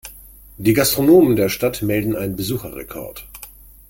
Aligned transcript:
Die 0.57 0.73
Gastronomen 0.73 1.35
der 1.35 1.47
Stadt 1.49 1.83
melden 1.83 2.15
einen 2.15 2.35
Besucherrekord. 2.35 3.27